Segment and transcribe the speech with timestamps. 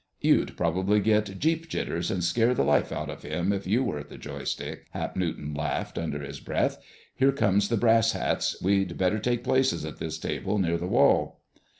[0.19, 3.99] "You'd probably get 'jeep jitters' and scare the life out of him if you were
[3.99, 6.81] at the joy stick," Hap Newton laughed under his breath.
[7.13, 8.59] "Here come the brass hats!
[8.63, 11.41] We'd better take places at this table, near the wall."